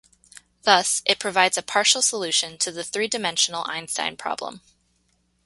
[0.63, 4.61] Thus, it provides a partial solution to the three-dimensional einstein problem.